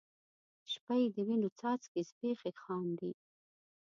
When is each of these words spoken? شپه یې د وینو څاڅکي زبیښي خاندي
شپه 0.71 0.95
یې 1.01 1.07
د 1.15 1.17
وینو 1.27 1.49
څاڅکي 1.59 2.01
زبیښي 2.09 2.51
خاندي 2.61 3.11